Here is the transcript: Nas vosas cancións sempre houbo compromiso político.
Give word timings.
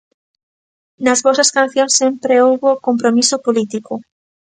Nas 1.05 1.19
vosas 1.27 1.49
cancións 1.57 1.93
sempre 2.01 2.41
houbo 2.45 2.69
compromiso 2.87 3.35
político. 3.45 3.93